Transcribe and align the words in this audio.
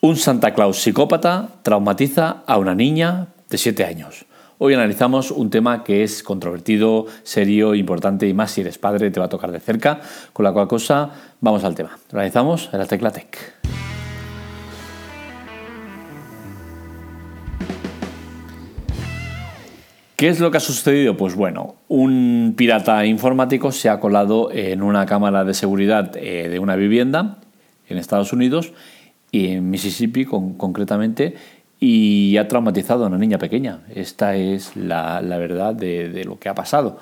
Un 0.00 0.14
Santa 0.14 0.54
Claus 0.54 0.80
psicópata 0.80 1.48
traumatiza 1.64 2.44
a 2.46 2.56
una 2.58 2.76
niña 2.76 3.30
de 3.50 3.58
7 3.58 3.84
años. 3.84 4.26
Hoy 4.58 4.72
analizamos 4.72 5.32
un 5.32 5.50
tema 5.50 5.82
que 5.82 6.04
es 6.04 6.22
controvertido, 6.22 7.06
serio, 7.24 7.74
importante 7.74 8.28
y 8.28 8.32
más 8.32 8.52
si 8.52 8.60
eres 8.60 8.78
padre 8.78 9.10
te 9.10 9.18
va 9.18 9.26
a 9.26 9.28
tocar 9.28 9.50
de 9.50 9.58
cerca, 9.58 10.00
con 10.32 10.44
la 10.44 10.52
cual 10.52 10.68
cosa 10.68 11.10
vamos 11.40 11.64
al 11.64 11.74
tema. 11.74 11.98
Lo 12.12 12.20
analizamos 12.20 12.70
en 12.72 12.78
la 12.78 12.86
Tecla 12.86 13.10
Tech. 13.10 13.54
¿Qué 20.14 20.28
es 20.28 20.38
lo 20.38 20.52
que 20.52 20.58
ha 20.58 20.60
sucedido? 20.60 21.16
Pues 21.16 21.34
bueno, 21.34 21.74
un 21.88 22.54
pirata 22.56 23.04
informático 23.04 23.72
se 23.72 23.88
ha 23.88 23.98
colado 23.98 24.52
en 24.52 24.80
una 24.84 25.06
cámara 25.06 25.44
de 25.44 25.54
seguridad 25.54 26.16
eh, 26.16 26.48
de 26.48 26.60
una 26.60 26.76
vivienda 26.76 27.38
en 27.88 27.98
Estados 27.98 28.32
Unidos 28.32 28.72
y 29.30 29.48
en 29.48 29.70
Mississippi 29.70 30.24
concretamente, 30.24 31.34
y 31.80 32.36
ha 32.36 32.48
traumatizado 32.48 33.04
a 33.04 33.06
una 33.08 33.18
niña 33.18 33.38
pequeña. 33.38 33.80
Esta 33.94 34.34
es 34.34 34.76
la, 34.76 35.20
verdad 35.20 35.74
de, 35.74 36.24
lo 36.24 36.38
que 36.38 36.48
ha 36.48 36.54
pasado. 36.54 36.98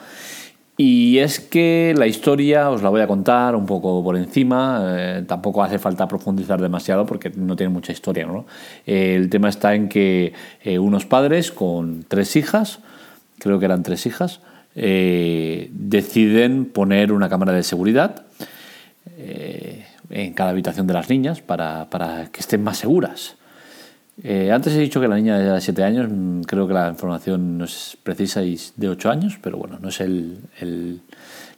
Y 0.79 1.19
es 1.19 1.41
que 1.41 1.95
la 1.97 2.07
historia 2.07 2.69
os 2.69 2.83
la 2.83 2.91
voy 2.91 3.01
a 3.01 3.07
contar 3.07 3.57
un 3.57 3.65
poco 3.65 4.05
por 4.05 4.15
encima, 4.15 4.95
eh, 4.98 5.25
tampoco 5.27 5.62
hace 5.62 5.79
falta 5.79 6.07
profundizar 6.07 6.61
demasiado 6.61 7.07
porque 7.07 7.31
no 7.31 7.57
tiene 7.57 7.73
mucha 7.73 7.93
historia. 7.93 8.27
¿no? 8.27 8.45
el 8.84 9.31
tema 9.31 9.48
está 9.48 9.75
en 9.75 9.89
que 9.89 10.34
eh, 10.62 10.79
unos 10.79 11.06
padres 11.06 11.51
con 11.51 12.05
tres 12.06 12.37
hijas, 12.37 12.81
creo 13.39 13.59
que 13.59 13.65
eran 13.65 13.83
tres 13.83 14.05
hijas, 14.05 14.41
eh, 14.75 15.70
deciden 15.73 16.67
poner 16.67 17.11
una 17.11 17.31
cámara 17.31 17.55
de 17.55 17.62
seguridad 17.62 18.27
en 20.10 20.33
cada 20.33 20.50
habitación 20.50 20.86
de 20.86 20.94
las 20.94 21.08
niñas 21.08 21.41
para, 21.41 21.89
que 22.33 22.41
estén 22.41 22.62
más 22.62 22.78
seguras. 22.78 23.36
Eh, 24.22 24.50
antes 24.50 24.72
he 24.72 24.78
dicho 24.78 25.00
que 25.00 25.08
la 25.08 25.17
niña 25.17 25.39
de 25.39 25.61
7 25.61 25.84
años, 25.84 26.08
mm, 26.11 26.42
creo 26.42 26.67
que 26.67 26.72
la 26.72 26.89
información 26.89 27.58
no 27.58 27.64
es 27.64 27.98
precisa 28.03 28.42
y 28.42 28.58
de 28.77 28.89
8 28.89 29.11
años, 29.11 29.39
pero 29.42 29.58
bueno, 29.58 29.78
no 29.81 29.91
es 29.91 30.00
el, 30.00 30.41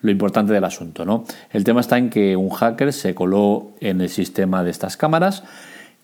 lo 0.01 0.11
importante 0.11 0.53
del 0.53 0.65
asunto. 0.65 1.05
¿no? 1.05 1.25
El 1.53 1.65
tema 1.65 1.81
está 1.81 1.99
en 1.99 2.11
que 2.11 2.37
un 2.37 2.51
hacker 2.51 2.93
se 2.93 3.15
coló 3.15 3.73
en 3.81 4.01
el 4.01 4.09
sistema 4.09 4.65
de 4.65 4.71
estas 4.71 4.97
cámaras 4.97 5.45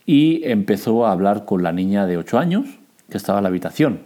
y 0.06 0.44
empezó 0.44 1.06
a 1.06 1.12
hablar 1.12 1.44
con 1.44 1.62
la 1.62 1.72
niña 1.72 2.06
de 2.06 2.18
8 2.18 2.38
años 2.38 2.66
que 3.10 3.16
estaba 3.16 3.40
en 3.40 3.44
la 3.44 3.48
habitación. 3.48 4.00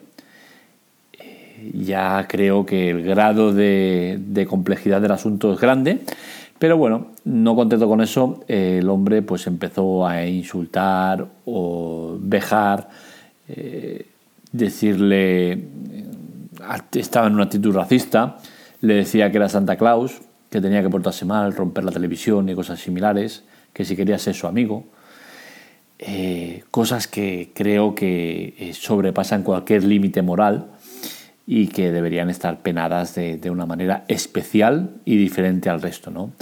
Eh, 1.19 1.71
ya 1.75 2.27
creo 2.29 2.65
que 2.65 2.91
el 2.91 3.03
grado 3.03 3.53
de, 3.53 4.19
de 4.21 4.47
complejidad 4.47 5.03
del 5.03 5.13
asunto 5.13 5.53
es 5.53 5.61
grande 5.61 6.01
pero 6.59 6.77
bueno, 6.77 7.09
no 7.25 7.55
contento 7.55 7.87
con 7.89 8.01
eso, 8.01 8.41
el 8.49 8.89
hombre 8.89 9.23
pues 9.23 9.47
empezó 9.47 10.07
a 10.07 10.27
insultar 10.27 11.29
o 11.45 12.17
vejar, 12.21 12.89
eh, 13.49 14.07
decirle, 14.51 15.53
eh, 15.53 15.61
estaba 16.95 17.29
en 17.29 17.35
una 17.35 17.45
actitud 17.45 17.75
racista, 17.75 18.39
le 18.81 18.95
decía 18.95 19.31
que 19.31 19.37
era 19.37 19.49
Santa 19.49 19.77
Claus, 19.77 20.21
que 20.51 20.61
tenía 20.61 20.83
que 20.83 20.89
portarse 20.89 21.25
mal, 21.25 21.55
romper 21.55 21.85
la 21.85 21.93
televisión 21.93 22.49
y 22.49 22.55
cosas 22.55 22.81
similares, 22.81 23.45
que 23.73 23.85
si 23.85 23.95
quería 23.95 24.19
ser 24.19 24.35
su 24.35 24.47
amigo. 24.47 24.85
Eh, 26.01 26.63
cosas 26.71 27.09
que 27.09 27.51
creo 27.55 27.95
que 27.95 28.73
sobrepasan 28.73 29.43
cualquier 29.43 29.83
límite 29.83 30.23
moral 30.23 30.71
y 31.51 31.69
que 31.69 31.91
deberían 31.93 32.29
estar 32.29 32.61
penadas 32.61 33.15
de, 33.15 33.51
una 33.51 33.65
manera 33.65 34.05
especial 34.07 34.91
y 35.07 35.17
diferente 35.17 35.71
al 35.71 35.81
resto. 35.81 36.11
¿no? 36.11 36.33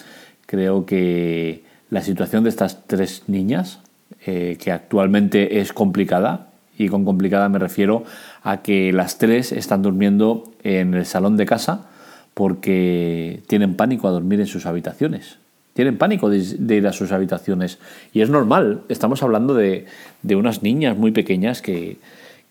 Creo 0.46 0.84
que 0.84 1.62
la 1.90 2.02
situación 2.02 2.42
de 2.42 2.50
estas 2.50 2.88
tres 2.88 3.22
niñas, 3.28 3.78
eh, 4.26 4.58
que 4.60 4.72
actualmente 4.72 5.60
es 5.60 5.72
complicada, 5.72 6.48
y 6.76 6.88
con 6.88 7.04
complicada 7.04 7.48
me 7.48 7.60
refiero 7.60 8.02
a 8.42 8.62
que 8.62 8.92
las 8.92 9.18
tres 9.18 9.52
están 9.52 9.82
durmiendo 9.82 10.52
en 10.64 10.94
el 10.94 11.06
salón 11.06 11.36
de 11.36 11.46
casa 11.46 11.86
porque 12.34 13.44
tienen 13.46 13.76
pánico 13.76 14.08
a 14.08 14.10
dormir 14.10 14.40
en 14.40 14.48
sus 14.48 14.66
habitaciones. 14.66 15.38
Tienen 15.72 15.98
pánico 15.98 16.28
de, 16.28 16.76
ir 16.76 16.86
a 16.86 16.92
sus 16.92 17.12
habitaciones. 17.12 17.78
Y 18.12 18.22
es 18.22 18.28
normal, 18.28 18.82
estamos 18.88 19.22
hablando 19.22 19.54
de, 19.54 19.86
unas 20.28 20.64
niñas 20.64 20.96
muy 20.98 21.12
pequeñas 21.12 21.62
que, 21.62 21.98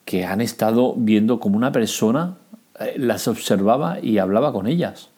que 0.05 0.23
han 0.23 0.39
estado 0.39 0.93
viendo 0.95 1.39
como 1.39 1.57
una 1.57 1.71
persona 1.71 2.37
las 2.97 3.27
observaba 3.27 3.99
y 4.01 4.17
hablaba 4.17 4.51
con 4.51 4.67
ellas. 4.67 5.09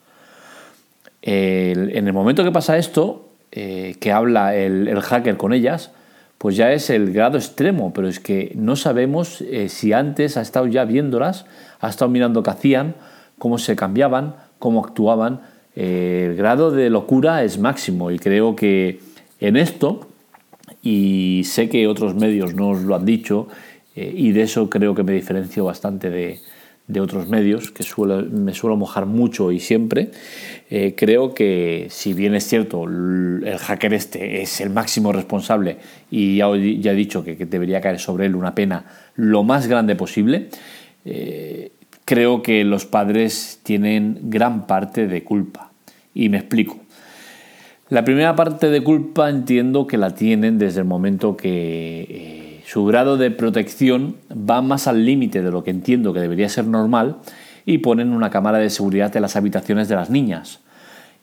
en 1.21 2.07
el 2.07 2.13
momento 2.13 2.43
que 2.43 2.51
pasa 2.51 2.77
esto, 2.77 3.27
eh, 3.53 3.95
que 4.01 4.11
habla 4.11 4.55
el, 4.55 4.99
hacker 4.99 5.37
con 5.37 5.53
ellas, 5.53 5.91
pues 6.37 6.57
ya 6.57 6.73
es 6.73 6.89
el 6.89 7.13
grado 7.13 7.37
extremo, 7.37 7.93
pero 7.93 8.09
es 8.09 8.19
que 8.19 8.51
no 8.55 8.75
sabemos 8.75 9.41
eh, 9.41 9.69
si 9.69 9.93
antes 9.93 10.35
ha 10.35 10.41
estado 10.41 10.67
ya 10.67 10.83
viéndolas, 10.83 11.45
ha 11.79 11.87
estado 11.87 12.11
mirando 12.11 12.43
qué 12.43 12.49
hacían, 12.49 12.95
cómo 13.39 13.57
se 13.57 13.77
cambiaban, 13.77 14.35
cómo 14.59 14.83
actuaban. 14.83 15.41
el 15.75 16.35
grado 16.35 16.71
de 16.71 16.89
locura 16.89 17.43
es 17.43 17.57
máximo 17.57 18.11
y 18.11 18.19
creo 18.19 18.55
que 18.55 18.99
en 19.39 19.55
esto, 19.55 20.07
y 20.83 21.43
sé 21.45 21.69
que 21.69 21.87
otros 21.87 22.15
medios 22.15 22.53
no 22.53 22.69
os 22.69 22.81
lo 22.81 22.95
han 22.95 23.05
dicho, 23.05 23.47
y 23.95 24.31
de 24.33 24.43
eso 24.43 24.69
creo 24.69 24.93
que 24.93 25.03
me 25.03 25.13
diferencio 25.13 25.65
bastante 25.65 26.09
de, 26.09 26.39
de 26.87 27.01
otros 27.01 27.27
medios, 27.27 27.71
que 27.71 27.83
me 28.31 28.53
suelo 28.53 28.77
mojar 28.77 29.05
mucho 29.05 29.51
y 29.51 29.59
siempre, 29.59 30.11
eh, 30.69 30.95
creo 30.95 31.33
que 31.33 31.87
si 31.89 32.13
bien 32.13 32.33
es 32.33 32.47
cierto, 32.47 32.85
el 32.85 33.57
hacker 33.59 33.93
este 33.93 34.41
es 34.41 34.61
el 34.61 34.69
máximo 34.69 35.11
responsable 35.11 35.77
y 36.09 36.37
ya, 36.37 36.47
ya 36.55 36.93
he 36.93 36.95
dicho 36.95 37.25
que, 37.25 37.35
debería 37.35 37.81
caer 37.81 37.99
sobre 37.99 38.25
él 38.27 38.35
una 38.35 38.55
pena 38.55 38.85
lo 39.15 39.43
más 39.43 39.67
grande 39.67 39.95
posible, 39.97 40.47
eh, 41.03 41.71
creo 42.05 42.41
que 42.41 42.63
los 42.63 42.85
padres 42.85 43.59
tienen 43.63 44.19
gran 44.23 44.65
parte 44.65 45.07
de 45.07 45.23
culpa. 45.25 45.71
Y 46.13 46.29
me 46.29 46.37
explico. 46.37 46.79
La 47.89 48.03
primera 48.03 48.35
parte 48.35 48.69
de 48.69 48.81
culpa 48.81 49.29
entiendo 49.29 49.87
que 49.87 49.97
la 49.97 50.15
tienen 50.15 50.57
desde 50.57 50.79
el 50.79 50.85
momento 50.85 51.35
que... 51.35 52.07
Eh, 52.09 52.46
su 52.67 52.83
grado 52.83 53.15
de 53.15 53.31
protección 53.31 54.17
va 54.29 54.61
más 54.61 54.87
al 54.87 55.05
límite 55.05 55.41
de 55.41 55.51
lo 55.51 55.63
que 55.63 55.71
entiendo 55.71 56.11
que 56.11 56.19
debería 56.19 56.49
ser 56.49 56.65
normal 56.65 57.15
y 57.65 57.77
ponen 57.77 58.11
una 58.11 58.29
cámara 58.29 58.57
de 58.57 58.69
seguridad 58.69 59.15
en 59.15 59.21
las 59.21 59.37
habitaciones 59.37 59.87
de 59.87 59.95
las 59.95 60.09
niñas. 60.09 60.59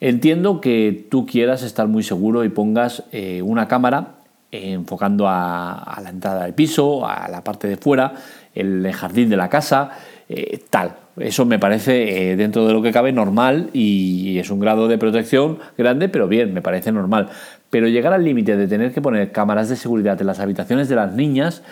Entiendo 0.01 0.63
que 0.63 1.07
tú 1.11 1.27
quieras 1.27 1.63
estar 1.63 1.87
muy 1.87 2.03
seguro 2.03 2.45
y 2.45 2.49
pongas 2.49 3.03
eh, 3.13 3.43
una 3.43 3.69
cámara 3.69 4.15
enfocando 4.51 5.29
a, 5.29 6.01
la 6.03 6.09
entrada 6.09 6.45
del 6.45 6.55
piso, 6.55 7.07
a 7.07 7.29
la 7.29 7.45
parte 7.45 7.69
de 7.69 7.77
fuera, 7.77 8.15
el 8.55 8.91
jardín 8.95 9.29
de 9.29 9.37
la 9.37 9.51
casa, 9.51 9.91
eh, 10.31 10.65
tal. 10.71 10.97
Eso 11.17 11.45
me 11.45 11.59
parece 11.59 12.33
eh, 12.33 12.37
dentro 12.37 12.67
de 12.67 12.73
lo 12.73 12.83
que 12.83 12.91
cabe 12.91 13.13
normal 13.13 13.71
y 13.73 14.39
es 14.39 14.51
un 14.51 14.59
grado 14.59 14.89
de 14.89 14.99
protección 14.99 15.59
grande, 15.79 16.09
pero 16.09 16.27
bien, 16.27 16.53
me 16.53 16.61
parece 16.61 16.91
normal. 16.91 17.29
Pero 17.71 17.89
llegar 17.89 18.13
al 18.13 18.25
límite 18.25 18.57
de 18.57 18.67
tener 18.67 18.93
que 18.93 19.01
poner 19.01 19.31
cámaras 19.31 19.69
de 19.69 19.77
seguridad 19.77 20.21
en 20.21 20.27
las 20.27 20.41
habitaciones 20.41 20.89
de 20.89 20.97
las 20.97 21.15
niñas, 21.15 21.63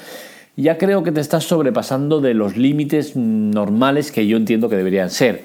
ya 0.56 0.78
creo 0.78 1.02
que 1.02 1.12
te 1.12 1.20
estás 1.20 1.44
sobrepasando 1.44 2.20
de 2.20 2.34
los 2.34 2.56
límites 2.56 3.16
normales 3.16 4.12
que 4.12 4.26
yo 4.26 4.36
entiendo 4.36 4.68
que 4.68 4.76
deberían 4.76 5.10
ser. 5.10 5.44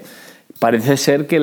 Parece 0.59 0.97
ser 0.97 1.27
que 1.27 1.35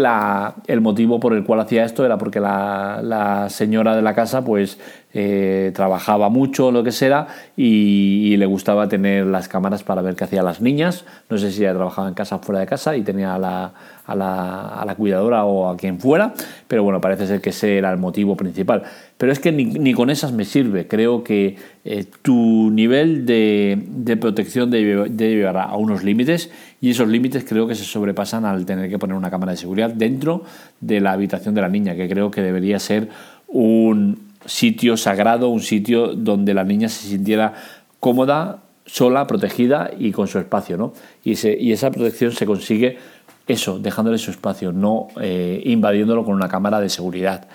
el 0.67 0.81
motivo 0.81 1.21
por 1.21 1.35
el 1.35 1.45
cual 1.45 1.61
hacía 1.61 1.85
esto 1.85 2.05
era 2.05 2.19
porque 2.19 2.41
la, 2.41 3.47
señora 3.49 3.95
de 3.95 4.03
la 4.03 4.13
casa 4.13 4.45
pues 4.45 4.79
eh, 5.13 5.71
trabajaba 5.73 6.31
mucho 6.31 6.73
lo 6.73 6.83
que 6.83 6.91
sea 6.91 7.29
y, 7.57 8.37
le 8.37 8.47
gustaba 8.47 8.89
tener 8.89 9.27
las 9.27 9.47
cámaras 9.47 9.85
para 9.85 10.03
ver 10.03 10.17
qué 10.17 10.25
hacían 10.25 10.45
las 10.45 10.61
niñas. 10.61 11.05
No 11.31 11.39
sé 11.39 11.53
si 11.53 11.63
ella 11.63 11.75
trabajaba 11.75 12.09
en 12.09 12.15
casa 12.15 12.37
o 12.37 12.39
fuera 12.41 12.59
de 12.59 12.67
casa 12.67 12.97
y 12.97 13.03
tenía 13.03 13.37
a 13.37 13.39
la, 13.39 13.73
a 14.07 14.85
la, 14.85 14.95
cuidadora 14.97 15.45
o 15.45 15.69
a 15.69 15.77
quien 15.77 16.01
fuera, 16.01 16.35
pero 16.67 16.83
bueno, 16.83 17.01
parece 17.01 17.29
ser 17.29 17.41
que 17.41 17.51
ese 17.51 17.79
era 17.79 17.93
el 17.93 17.99
motivo 17.99 18.37
principal. 18.37 18.83
Pero 19.25 19.33
es 19.33 19.41
que 19.41 19.53
ni, 19.53 19.95
con 19.95 20.11
esas 20.11 20.33
me 20.33 20.45
sirve. 20.45 20.87
Creo 20.87 21.25
que 21.25 21.57
eh, 21.87 22.05
tu 22.21 22.71
nivel 22.71 23.25
de, 23.25 24.19
protección 24.21 24.71
debe, 24.71 25.09
llevar 25.09 25.57
a 25.57 25.77
unos 25.77 26.05
límites 26.05 26.51
y 26.83 26.91
esos 26.91 27.09
límites 27.09 27.43
creo 27.49 27.67
que 27.67 27.75
se 27.75 27.85
sobrepasan 27.85 28.45
al 28.45 28.67
tener 28.67 28.91
que 28.91 28.99
poner 28.99 29.17
una 29.17 29.31
cámara 29.31 29.53
de 29.53 29.57
seguridad 29.57 29.89
dentro 29.89 30.43
de 30.83 31.01
la 31.01 31.13
habitación 31.13 31.55
de 31.55 31.63
la 31.63 31.71
niña, 31.71 31.95
que 31.95 32.07
creo 32.07 32.31
que 32.31 32.43
debería 32.43 32.79
ser 32.79 33.09
un 33.49 34.19
sitio 34.45 34.99
sagrado, 34.99 35.49
un 35.49 35.63
sitio 35.63 36.09
donde 36.09 36.53
la 36.53 36.65
niña 36.65 36.91
se 36.91 37.09
sintiera 37.09 37.55
cómoda, 38.01 38.59
sola, 38.85 39.27
protegida 39.27 39.91
y 39.99 40.13
con 40.13 40.29
su 40.29 40.39
espacio. 40.39 40.77
¿no? 40.77 40.93
Y, 41.25 41.33
y 41.49 41.73
esa 41.73 41.91
protección 41.91 42.33
se 42.33 42.45
consigue 42.45 42.99
eso, 43.47 43.79
dejándole 43.79 44.19
su 44.19 44.31
espacio, 44.31 44.71
no 44.71 45.09
eh, 45.19 45.63
invadiéndolo 45.65 46.27
con 46.27 46.35
una 46.35 46.49
cámara 46.49 46.79
de 46.79 46.91
seguridad. 46.91 47.49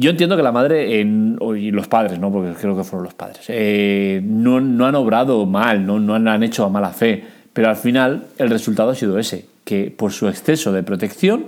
Yo 0.00 0.10
entiendo 0.10 0.36
que 0.36 0.42
la 0.42 0.52
madre 0.52 0.98
y 0.98 1.70
los 1.70 1.88
padres, 1.88 2.18
¿no? 2.18 2.32
porque 2.32 2.54
creo 2.58 2.74
que 2.74 2.84
fueron 2.84 3.04
los 3.04 3.14
padres, 3.14 3.44
eh, 3.48 4.22
no, 4.24 4.56
han 4.56 4.94
obrado 4.94 5.44
mal, 5.44 5.84
no, 5.84 6.14
han 6.14 6.42
hecho 6.42 6.64
a 6.64 6.70
mala 6.70 6.90
fe 6.90 7.22
pero 7.52 7.68
al 7.68 7.76
final 7.76 8.26
el 8.38 8.50
resultado 8.50 8.90
ha 8.90 8.94
sido 8.94 9.18
ese, 9.18 9.46
que 9.64 9.92
por 9.94 10.12
su 10.12 10.28
exceso 10.28 10.72
de 10.72 10.82
protección 10.82 11.46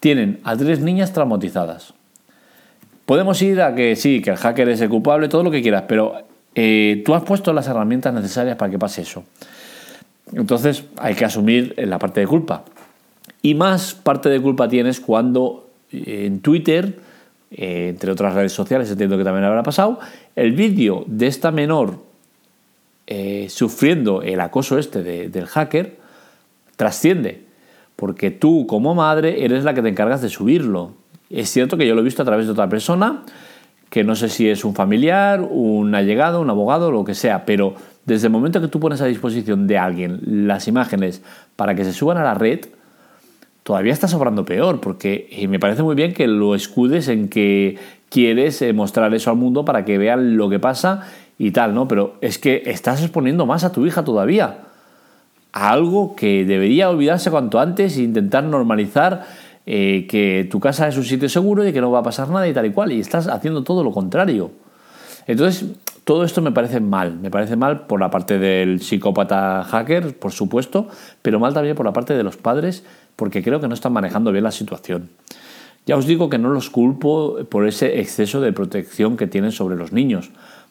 tienen 0.00 0.40
a 0.44 0.56
tres 0.56 0.80
niñas 0.80 1.12
traumatizadas. 1.12 1.94
Podemos 3.06 3.40
ir 3.42 3.60
a 3.60 3.74
que 3.74 3.96
sí, 3.96 4.20
que 4.20 4.30
el 4.30 4.36
hacker 4.36 4.68
es 4.68 4.80
el 4.80 4.88
culpable, 4.88 5.28
todo 5.28 5.42
lo 5.42 5.50
que 5.50 5.62
quieras, 5.62 5.84
pero 5.86 6.14
eh, 6.54 7.02
tú 7.04 7.14
has 7.14 7.22
puesto 7.22 7.52
las 7.52 7.68
herramientas 7.68 8.12
necesarias 8.12 8.56
para 8.56 8.70
que 8.70 8.78
pase 8.78 9.02
eso. 9.02 9.24
Entonces 10.32 10.84
hay 10.98 11.14
que 11.14 11.24
asumir 11.24 11.74
la 11.78 11.98
parte 11.98 12.20
de 12.20 12.26
culpa. 12.26 12.64
Y 13.42 13.54
más 13.54 13.94
parte 13.94 14.28
de 14.28 14.40
culpa 14.40 14.68
tienes 14.68 15.00
cuando 15.00 15.70
eh, 15.92 16.26
en 16.26 16.40
Twitter, 16.40 16.96
eh, 17.52 17.88
entre 17.90 18.10
otras 18.10 18.34
redes 18.34 18.52
sociales, 18.52 18.90
entiendo 18.90 19.16
que 19.18 19.24
también 19.24 19.44
habrá 19.44 19.62
pasado, 19.62 20.00
el 20.36 20.52
vídeo 20.52 21.04
de 21.06 21.26
esta 21.26 21.50
menor 21.50 21.98
sufriendo 23.48 24.22
el 24.22 24.40
acoso 24.40 24.78
este 24.78 25.02
del 25.28 25.46
hacker 25.46 25.98
trasciende. 26.76 27.44
Porque 27.96 28.30
tú 28.30 28.66
como 28.66 28.94
madre 28.94 29.44
eres 29.44 29.64
la 29.64 29.74
que 29.74 29.82
te 29.82 29.88
encargas 29.88 30.22
de 30.22 30.28
subirlo. 30.28 30.92
Es 31.30 31.50
cierto 31.50 31.76
que 31.76 31.86
yo 31.86 31.94
lo 31.94 32.00
he 32.00 32.04
visto 32.04 32.22
a 32.22 32.24
través 32.24 32.46
de 32.46 32.52
otra 32.52 32.68
persona, 32.68 33.22
que 33.90 34.04
no 34.04 34.16
sé 34.16 34.28
si 34.28 34.48
es 34.48 34.64
un 34.64 34.74
familiar, 34.74 35.40
un 35.42 35.94
allegado, 35.94 36.40
un 36.40 36.50
abogado, 36.50 36.90
lo 36.90 37.04
que 37.04 37.14
sea, 37.14 37.44
pero 37.44 37.74
desde 38.04 38.26
el 38.26 38.32
momento 38.32 38.60
que 38.60 38.68
tú 38.68 38.80
pones 38.80 39.00
a 39.00 39.06
disposición 39.06 39.66
de 39.66 39.78
alguien 39.78 40.20
las 40.48 40.66
imágenes 40.66 41.22
para 41.56 41.74
que 41.74 41.84
se 41.84 41.92
suban 41.92 42.16
a 42.16 42.24
la 42.24 42.34
red, 42.34 42.60
todavía 43.62 43.92
está 43.92 44.08
sobrando 44.08 44.44
peor, 44.44 44.80
porque 44.80 45.46
me 45.48 45.58
parece 45.58 45.82
muy 45.82 45.94
bien 45.94 46.14
que 46.14 46.26
lo 46.26 46.54
escudes 46.54 47.08
en 47.08 47.28
que 47.28 47.78
quieres 48.08 48.60
eh, 48.62 48.72
mostrar 48.72 49.14
eso 49.14 49.30
al 49.30 49.36
mundo 49.36 49.64
para 49.64 49.84
que 49.84 49.98
vean 49.98 50.36
lo 50.36 50.50
que 50.50 50.58
pasa 50.58 51.08
y 51.38 51.50
tal, 51.50 51.74
¿no? 51.74 51.88
Pero 51.88 52.16
es 52.20 52.38
que 52.38 52.62
estás 52.66 53.02
exponiendo 53.02 53.46
más 53.46 53.64
a 53.64 53.72
tu 53.72 53.86
hija 53.86 54.04
todavía 54.04 54.58
a 55.52 55.70
algo 55.70 56.16
que 56.16 56.44
debería 56.44 56.88
olvidarse 56.88 57.30
cuanto 57.30 57.60
antes 57.60 57.96
e 57.96 58.02
intentar 58.02 58.44
normalizar 58.44 59.26
eh, 59.66 60.06
que 60.08 60.48
tu 60.50 60.60
casa 60.60 60.88
es 60.88 60.96
un 60.96 61.04
sitio 61.04 61.28
seguro 61.28 61.66
y 61.66 61.72
que 61.72 61.80
no 61.80 61.90
va 61.90 62.00
a 62.00 62.02
pasar 62.02 62.28
nada 62.30 62.48
y 62.48 62.52
tal 62.52 62.66
y 62.66 62.72
cual, 62.72 62.92
y 62.92 63.00
estás 63.00 63.28
haciendo 63.28 63.62
todo 63.62 63.84
lo 63.84 63.92
contrario. 63.92 64.50
Entonces, 65.26 65.66
todo 66.04 66.24
esto 66.24 66.42
me 66.42 66.50
parece 66.50 66.80
mal, 66.80 67.18
me 67.18 67.30
parece 67.30 67.54
mal 67.54 67.86
por 67.86 68.00
la 68.00 68.10
parte 68.10 68.38
del 68.38 68.80
psicópata 68.80 69.62
hacker, 69.62 70.18
por 70.18 70.32
supuesto, 70.32 70.88
pero 71.20 71.38
mal 71.38 71.54
también 71.54 71.76
por 71.76 71.86
la 71.86 71.92
parte 71.92 72.14
de 72.14 72.24
los 72.24 72.36
padres, 72.36 72.84
porque 73.16 73.42
creo 73.42 73.60
que 73.60 73.68
no 73.68 73.74
están 73.74 73.92
manejando 73.92 74.32
bien 74.32 74.44
la 74.44 74.52
situación. 74.52 75.10
Ya 75.86 75.96
os 75.96 76.06
digo 76.06 76.30
que 76.30 76.38
no 76.38 76.50
los 76.50 76.70
culpo 76.70 77.38
por 77.48 77.66
ese 77.66 78.00
exceso 78.00 78.40
de 78.40 78.52
protección 78.52 79.16
que 79.16 79.26
tienen 79.26 79.50
sobre 79.50 79.76
los 79.76 79.92
niños, 79.92 80.30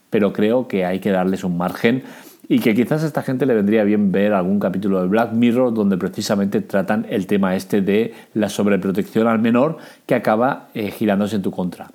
pero 0.09 0.31
creo 0.31 0.67
que 0.67 0.85
hay 0.85 0.99
que 0.99 1.11
darles 1.11 1.43
un 1.43 1.57
margen 1.57 2.03
y 2.47 2.59
que 2.59 2.73
quizás 2.75 3.03
a 3.03 3.07
esta 3.07 3.21
gente 3.21 3.45
le 3.45 3.53
vendría 3.53 3.83
bien 3.83 4.11
ver 4.11 4.33
algún 4.33 4.59
capítulo 4.59 5.01
de 5.01 5.07
Black 5.07 5.31
Mirror 5.33 5.73
donde 5.73 5.97
precisamente 5.97 6.61
tratan 6.61 7.05
el 7.09 7.27
tema 7.27 7.55
este 7.55 7.81
de 7.81 8.13
la 8.33 8.49
sobreprotección 8.49 9.27
al 9.27 9.39
menor 9.39 9.77
que 10.05 10.15
acaba 10.15 10.69
eh, 10.73 10.91
girándose 10.91 11.37
en 11.37 11.41
tu 11.41 11.51
contra. 11.51 11.89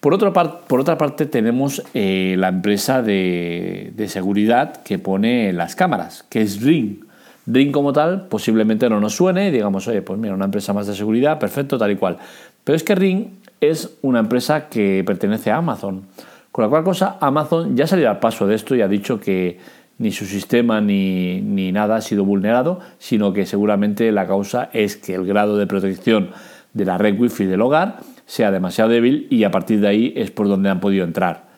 Por, 0.00 0.18
por 0.66 0.80
otra 0.80 0.98
parte 0.98 1.26
tenemos 1.26 1.82
eh, 1.94 2.34
la 2.36 2.48
empresa 2.48 3.02
de, 3.02 3.92
de, 3.94 4.08
seguridad 4.08 4.82
que 4.82 4.98
pone 4.98 5.52
las 5.52 5.76
cámaras, 5.76 6.24
que 6.28 6.42
es 6.42 6.60
Ring. 6.60 7.04
Ring 7.46 7.72
como 7.72 7.92
tal 7.92 8.28
posiblemente 8.28 8.88
no 8.88 9.00
nos 9.00 9.16
suene 9.16 9.48
y 9.48 9.50
digamos, 9.50 9.88
oye, 9.88 10.02
pues 10.02 10.18
mira, 10.18 10.34
una 10.34 10.44
empresa 10.44 10.72
más 10.72 10.86
de 10.86 10.94
seguridad, 10.94 11.38
perfecto, 11.38 11.78
tal 11.78 11.90
y 11.90 11.96
cual. 11.96 12.18
Pero 12.64 12.76
es 12.76 12.84
que 12.84 12.94
Ring 12.94 13.26
es 13.60 13.98
una 14.02 14.20
empresa 14.20 14.68
que 14.68 15.02
pertenece 15.06 15.50
a 15.50 15.56
Amazon. 15.56 16.02
Con 16.50 16.64
la 16.64 16.68
cual 16.68 16.84
cosa, 16.84 17.16
Amazon 17.20 17.76
ya 17.76 17.86
salió 17.86 18.10
al 18.10 18.18
paso 18.18 18.46
de 18.46 18.54
esto 18.54 18.76
y 18.76 18.82
ha 18.82 18.88
dicho 18.88 19.18
que 19.18 19.58
ni 19.98 20.12
su 20.12 20.26
sistema 20.26 20.80
ni, 20.80 21.40
nada 21.72 21.96
ha 21.96 22.00
sido 22.00 22.24
vulnerado, 22.24 22.80
sino 22.98 23.32
que 23.32 23.46
seguramente 23.46 24.10
la 24.12 24.26
causa 24.26 24.68
es 24.72 24.96
que 24.96 25.14
el 25.14 25.24
grado 25.24 25.56
de 25.56 25.66
protección 25.66 26.30
de 26.74 26.84
la 26.84 26.98
red 26.98 27.18
Wi-Fi 27.18 27.44
del 27.44 27.60
hogar 27.60 28.00
sea 28.26 28.50
demasiado 28.50 28.90
débil 28.90 29.26
y 29.30 29.44
a 29.44 29.50
partir 29.50 29.80
de 29.80 29.88
ahí 29.88 30.12
es 30.16 30.30
por 30.30 30.48
donde 30.48 30.70
han 30.70 30.80
podido 30.80 31.04
entrar. 31.04 31.51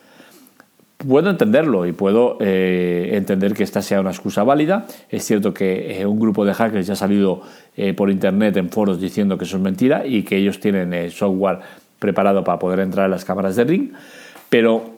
Puedo 1.07 1.29
entenderlo 1.29 1.87
y 1.87 1.93
puedo 1.93 2.39
eh, 2.41 3.11
entender 3.13 3.53
que 3.53 3.63
esta 3.63 3.83
sea 3.83 4.01
una 4.01 4.11
excusa 4.11 4.43
válida. 4.43 4.87
Es 5.11 5.25
cierto 5.25 5.53
que 5.53 6.01
eh, 6.01 6.07
un 6.07 6.19
grupo 6.19 6.45
de 6.45 6.55
hackers 6.55 6.87
ya 6.87 6.95
ha 6.95 6.97
salido 6.97 7.43
eh, 7.77 7.93
por 7.93 8.11
internet 8.11 8.57
en 8.57 8.71
foros 8.71 9.01
diciendo 9.01 9.37
que 9.37 9.45
eso 9.45 9.57
es 9.57 9.63
mentira 9.63 10.07
y 10.07 10.23
que 10.23 10.37
ellos 10.37 10.61
tienen 10.61 11.11
software 11.11 11.59
preparado 11.99 12.43
para 12.45 12.59
poder 12.59 12.81
entrar 12.81 13.07
en 13.07 13.11
las 13.11 13.25
cámaras 13.25 13.57
de 13.57 13.65
Ring. 13.65 13.93
Pero 14.49 14.95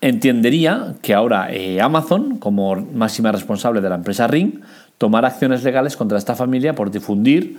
entendería 0.00 0.94
que 1.02 1.14
ahora 1.14 1.48
Amazon, 1.82 2.38
como 2.38 2.74
máxima 2.76 3.30
responsable 3.30 3.80
de 3.80 3.88
la 3.88 3.96
empresa 3.96 4.26
Ring, 4.26 4.60
tomara 4.98 5.28
acciones 5.28 5.62
legales 5.62 5.96
contra 5.96 6.18
esta 6.18 6.34
familia 6.34 6.74
por 6.74 6.90
difundir 6.90 7.58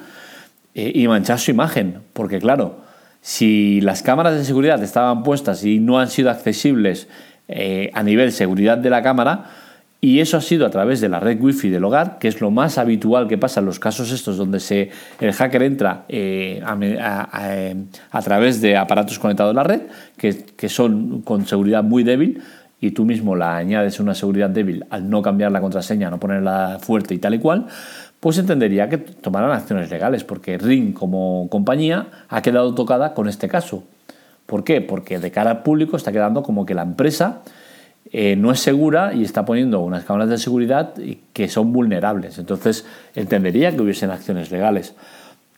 y 0.73 1.07
manchar 1.07 1.39
su 1.39 1.51
imagen. 1.51 1.99
Porque 2.13 2.39
claro, 2.39 2.77
si 3.21 3.81
las 3.81 4.01
cámaras 4.01 4.35
de 4.35 4.43
seguridad 4.43 4.81
estaban 4.83 5.23
puestas 5.23 5.63
y 5.63 5.79
no 5.79 5.99
han 5.99 6.09
sido 6.09 6.31
accesibles 6.31 7.07
eh, 7.51 7.91
a 7.93 8.03
nivel 8.03 8.31
seguridad 8.31 8.77
de 8.77 8.89
la 8.89 9.01
cámara, 9.01 9.45
y 10.03 10.19
eso 10.19 10.35
ha 10.35 10.41
sido 10.41 10.65
a 10.65 10.71
través 10.71 10.99
de 10.99 11.09
la 11.09 11.19
red 11.19 11.39
wifi 11.39 11.69
del 11.69 11.83
hogar, 11.83 12.17
que 12.17 12.27
es 12.27 12.41
lo 12.41 12.49
más 12.49 12.79
habitual 12.79 13.27
que 13.27 13.37
pasa 13.37 13.59
en 13.59 13.67
los 13.67 13.77
casos 13.77 14.11
estos 14.11 14.35
donde 14.35 14.59
se, 14.59 14.89
el 15.19 15.31
hacker 15.31 15.61
entra 15.61 16.05
eh, 16.09 16.59
a, 16.65 18.21
través 18.23 18.61
de 18.61 18.77
aparatos 18.77 19.19
conectados 19.19 19.51
a 19.51 19.53
la 19.53 19.63
red, 19.63 19.81
que, 20.17 20.69
son 20.69 21.21
con 21.21 21.45
seguridad 21.45 21.83
muy 21.83 22.03
débil, 22.03 22.41
y 22.79 22.91
tú 22.91 23.05
mismo 23.05 23.35
la 23.35 23.55
añades 23.55 23.99
una 23.99 24.15
seguridad 24.15 24.49
débil 24.49 24.83
al 24.89 25.07
no 25.07 25.21
cambiar 25.21 25.51
la 25.51 25.61
contraseña, 25.61 26.09
no 26.09 26.19
ponerla 26.19 26.79
fuerte 26.81 27.13
y 27.13 27.19
tal 27.19 27.35
y 27.35 27.39
cual, 27.39 27.67
pues 28.19 28.39
entendería 28.39 28.89
que 28.89 28.97
tomarán 28.97 29.51
acciones 29.51 29.91
legales, 29.91 30.23
porque 30.23 30.57
Ring 30.57 30.93
como 30.93 31.47
compañía 31.51 32.07
ha 32.27 32.41
quedado 32.41 32.73
tocada 32.73 33.13
con 33.13 33.29
este 33.29 33.47
caso. 33.47 33.83
¿Por 34.51 34.65
qué? 34.65 34.81
Porque 34.81 35.17
de 35.17 35.31
cara 35.31 35.49
al 35.49 35.63
público 35.63 35.95
está 35.95 36.11
quedando 36.11 36.43
como 36.43 36.65
que 36.65 36.73
la 36.73 36.81
empresa 36.81 37.41
eh, 38.11 38.35
no 38.35 38.51
es 38.51 38.59
segura 38.59 39.13
y 39.13 39.23
está 39.23 39.45
poniendo 39.45 39.79
unas 39.79 40.03
cámaras 40.03 40.27
de 40.27 40.37
seguridad 40.37 40.93
que 41.31 41.47
son 41.47 41.71
vulnerables. 41.71 42.37
Entonces 42.37 42.85
entendería 43.15 43.73
que 43.73 43.81
hubiesen 43.81 44.11
acciones 44.11 44.51
legales. 44.51 44.93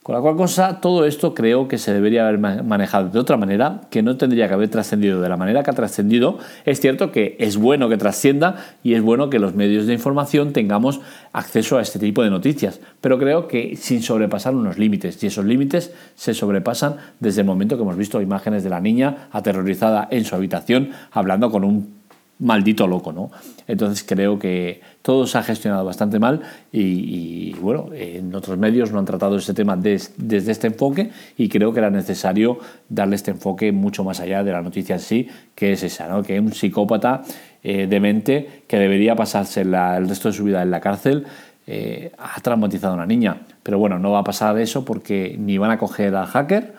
Con 0.04 0.16
la 0.16 0.22
cual 0.22 0.36
cosa, 0.36 0.82
todo 0.82 1.06
esto 1.06 1.34
creo 1.34 1.70
que 1.70 1.78
se 1.78 1.94
debería 1.94 2.28
haber 2.28 2.38
manejado 2.38 3.08
de 3.08 3.20
otra 3.20 3.38
manera, 3.38 3.84
que 3.90 4.04
no 4.04 4.18
tendría 4.18 4.50
que 4.50 4.54
haber 4.54 4.68
trascendido 4.68 5.22
de 5.22 5.30
la 5.30 5.38
manera 5.38 5.64
que 5.64 5.72
ha 5.72 5.74
trascendido. 5.74 6.40
Es 6.66 6.82
cierto 6.82 7.10
que 7.14 7.38
es 7.40 7.56
bueno 7.56 7.88
que 7.88 7.96
trascienda 7.96 8.58
y 8.84 8.96
es 8.96 9.02
bueno 9.02 9.30
que 9.30 9.40
los 9.40 9.56
medios 9.56 9.88
de 9.88 9.94
información 9.94 10.52
tengamos 10.52 11.00
acceso 11.32 11.78
a 11.78 11.82
este 11.82 12.00
tipo 12.00 12.22
de 12.22 12.30
noticias, 12.30 12.82
pero 13.00 13.18
creo 13.18 13.48
que 13.48 13.78
sin 13.78 14.04
sobrepasar 14.04 14.54
unos 14.54 14.78
límites, 14.78 15.24
y 15.24 15.28
esos 15.28 15.46
límites 15.46 15.94
se 16.16 16.34
sobrepasan 16.34 16.98
desde 17.22 17.40
el 17.40 17.48
momento 17.48 17.78
que 17.78 17.84
hemos 17.84 17.96
visto 17.96 18.20
imágenes 18.20 18.66
de 18.66 18.72
la 18.72 18.82
niña 18.82 19.30
aterrorizada 19.32 20.10
en 20.12 20.26
su 20.26 20.36
habitación 20.36 20.90
hablando 21.14 21.50
con 21.50 21.64
un 21.64 22.03
maldito 22.40 22.88
loco, 22.88 23.14
¿no? 23.14 23.32
Entonces 23.68 24.06
creo 24.08 24.38
que 24.38 24.82
todo 25.02 25.26
se 25.28 25.38
ha 25.38 25.44
gestionado 25.44 25.86
bastante 25.86 26.20
mal 26.20 26.42
y, 26.72 27.54
bueno, 27.54 27.90
en 27.94 28.34
otros 28.36 28.58
medios 28.58 28.92
no 28.92 29.00
han 29.00 29.06
tratado 29.06 29.38
este 29.38 29.54
tema 29.54 29.78
desde 29.78 30.52
este 30.52 30.68
enfoque 30.68 31.12
y 31.38 31.48
creo 31.50 31.72
que 31.72 31.80
era 31.80 31.90
necesario 31.90 32.60
darle 32.90 33.16
este 33.16 33.32
enfoque 33.32 33.72
mucho 33.72 34.04
más 34.04 34.20
allá 34.20 34.44
de 34.44 34.52
la 34.52 34.62
noticia 34.62 34.96
en 34.96 35.02
sí, 35.02 35.28
que 35.56 35.74
es 35.74 35.84
esa, 35.84 36.08
¿no? 36.08 36.24
Que 36.24 36.40
un 36.40 36.54
psicópata 36.54 37.24
eh, 37.64 37.88
demente 37.88 38.64
que 38.68 38.78
debería 38.78 39.16
pasarse 39.16 39.62
el 39.62 40.08
resto 40.08 40.30
de 40.30 40.34
su 40.34 40.44
vida 40.44 40.62
en 40.62 40.72
la 40.72 40.82
cárcel 40.82 41.26
eh, 41.66 42.12
ha 42.18 42.42
traumatizado 42.42 42.94
a 42.94 42.98
una 42.98 43.06
niña. 43.06 43.38
Pero 43.64 43.80
bueno, 43.80 43.98
no 44.00 44.12
va 44.12 44.20
a 44.20 44.24
pasar 44.24 44.58
eso 44.60 44.84
porque 44.84 45.38
ni 45.40 45.58
van 45.58 45.72
a 45.72 45.78
coger 45.78 46.14
al 46.14 46.28
hacker, 46.28 46.74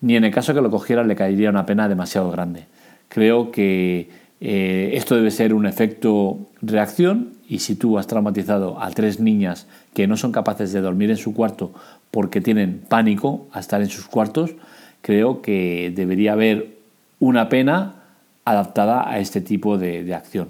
ni 0.00 0.16
en 0.16 0.24
el 0.24 0.32
caso 0.32 0.54
que 0.54 0.60
lo 0.60 0.70
cogieran 0.70 1.06
le 1.06 1.14
caería 1.14 1.50
una 1.50 1.66
pena 1.66 1.88
demasiado 1.88 2.30
grande. 2.30 2.64
Creo 3.08 3.52
que 3.52 4.10
eh, 4.40 4.90
esto 4.94 5.16
debe 5.16 5.30
ser 5.30 5.52
un 5.52 5.66
efecto 5.66 6.38
reacción 6.62 7.32
y 7.48 7.58
si 7.58 7.74
tú 7.74 7.98
has 7.98 8.06
traumatizado 8.06 8.80
a 8.80 8.90
tres 8.90 9.18
niñas 9.18 9.66
que 9.94 10.06
no 10.06 10.16
son 10.16 10.32
capaces 10.32 10.72
de 10.72 10.80
dormir 10.80 11.10
en 11.10 11.16
su 11.16 11.34
cuarto 11.34 11.72
porque 12.10 12.40
tienen 12.40 12.80
pánico 12.88 13.48
a 13.52 13.60
estar 13.60 13.80
en 13.80 13.88
sus 13.88 14.06
cuartos, 14.06 14.54
creo 15.02 15.42
que 15.42 15.92
debería 15.94 16.32
haber 16.32 16.78
una 17.18 17.48
pena 17.48 18.04
adaptada 18.44 19.10
a 19.10 19.18
este 19.18 19.40
tipo 19.40 19.76
de, 19.76 20.14
acción. 20.14 20.48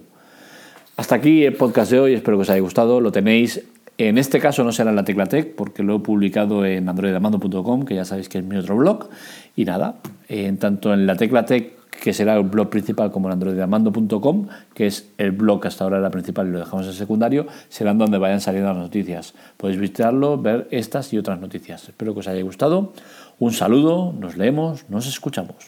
Hasta 0.96 1.14
aquí 1.14 1.44
el 1.44 1.54
podcast 1.54 1.90
de 1.90 2.00
hoy, 2.00 2.14
espero 2.14 2.36
que 2.36 2.42
os 2.42 2.50
haya 2.50 2.60
gustado, 2.60 3.00
lo 3.00 3.10
tenéis 3.10 3.64
en 3.98 4.16
este 4.16 4.38
caso 4.38 4.62
no 4.62 4.70
será 4.70 4.90
en 4.90 4.96
la 4.96 5.04
Teclatec 5.04 5.56
porque 5.56 5.82
lo 5.82 5.96
he 5.96 5.98
publicado 5.98 6.64
en 6.64 6.88
androidamando.com, 6.88 7.84
que 7.84 7.96
ya 7.96 8.04
sabéis 8.04 8.28
que 8.28 8.38
es 8.38 8.44
mi 8.44 8.56
otro 8.56 8.76
blog. 8.76 9.08
Y 9.56 9.64
nada, 9.64 9.96
en 10.28 10.56
tanto 10.58 10.94
en 10.94 11.04
la 11.04 11.16
Teclatec 11.16 11.77
que 12.00 12.12
será 12.12 12.36
el 12.36 12.44
blog 12.44 12.70
principal 12.70 13.10
como 13.10 13.28
en 13.28 13.34
androidamando.com, 13.34 14.48
que 14.74 14.86
es 14.86 15.10
el 15.18 15.32
blog 15.32 15.60
que 15.60 15.68
hasta 15.68 15.84
ahora 15.84 15.98
era 15.98 16.10
principal 16.10 16.48
y 16.48 16.52
lo 16.52 16.58
dejamos 16.60 16.86
en 16.86 16.92
secundario, 16.92 17.46
serán 17.68 17.98
donde 17.98 18.18
vayan 18.18 18.40
saliendo 18.40 18.72
las 18.72 18.78
noticias. 18.78 19.34
Podéis 19.56 19.80
visitarlo, 19.80 20.40
ver 20.40 20.68
estas 20.70 21.12
y 21.12 21.18
otras 21.18 21.40
noticias. 21.40 21.88
Espero 21.88 22.14
que 22.14 22.20
os 22.20 22.28
haya 22.28 22.42
gustado. 22.42 22.92
Un 23.38 23.52
saludo, 23.52 24.12
nos 24.12 24.36
leemos, 24.36 24.88
nos 24.88 25.06
escuchamos. 25.06 25.66